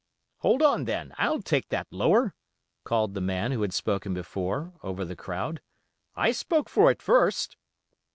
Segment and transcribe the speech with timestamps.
[0.37, 2.33] 'Hold on, then, I'll take that lower,'
[2.83, 5.61] called the man who had spoken before, over the crowd,
[6.15, 7.55] 'I spoke for it first.